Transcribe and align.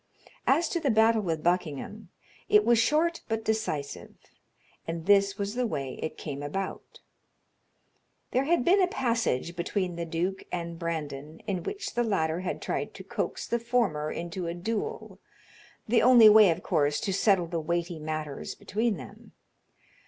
As 0.47 0.67
to 0.69 0.79
the 0.79 0.89
battle 0.89 1.21
with 1.21 1.43
Buckingham, 1.43 2.09
it 2.49 2.65
was 2.65 2.79
short 2.79 3.21
but 3.29 3.45
decisive, 3.45 4.15
and 4.87 5.05
this 5.05 5.37
was 5.37 5.53
the 5.53 5.67
way 5.67 5.99
it 6.01 6.17
came 6.17 6.41
about: 6.41 7.01
There 8.31 8.45
had 8.45 8.65
been 8.65 8.81
a 8.81 8.87
passage 8.87 9.55
between 9.55 9.97
the 9.97 10.05
duke 10.07 10.43
and 10.51 10.79
Brandon, 10.79 11.39
in 11.45 11.61
which 11.61 11.93
the 11.93 12.03
latter 12.03 12.39
had 12.39 12.63
tried 12.63 12.95
to 12.95 13.03
coax 13.03 13.45
the 13.45 13.59
former 13.59 14.11
into 14.11 14.47
a 14.47 14.55
duel, 14.55 15.19
the 15.87 16.01
only 16.01 16.29
way, 16.29 16.49
of 16.49 16.63
course, 16.63 16.99
to 17.01 17.13
settle 17.13 17.45
the 17.45 17.59
weighty 17.61 17.99
matters 17.99 18.55
between 18.55 18.97
them. 18.97 19.33